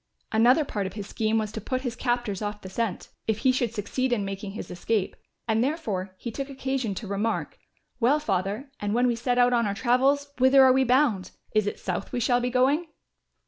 [0.31, 3.51] Another part of his scheme was to put his captors off the scent, if he
[3.51, 5.15] should succeed in making his escape,
[5.47, 7.59] and therefore he took occasion to remark;
[7.99, 11.29] "Well, Father, and when we set out on our travels, whither are we bound?
[11.53, 12.87] Is it south we shall be going?"